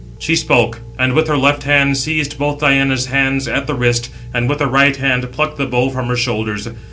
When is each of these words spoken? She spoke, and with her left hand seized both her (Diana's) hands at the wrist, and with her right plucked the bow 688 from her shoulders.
She 0.17 0.35
spoke, 0.35 0.79
and 0.97 1.13
with 1.13 1.27
her 1.27 1.37
left 1.37 1.61
hand 1.61 1.95
seized 1.95 2.39
both 2.39 2.59
her 2.61 2.65
(Diana's) 2.69 3.05
hands 3.05 3.47
at 3.47 3.67
the 3.67 3.75
wrist, 3.75 4.09
and 4.33 4.49
with 4.49 4.59
her 4.59 4.65
right 4.65 4.93
plucked 5.31 5.59
the 5.59 5.67
bow 5.67 5.89
688 5.89 5.93
from 5.93 6.07
her 6.07 6.17
shoulders. 6.17 6.67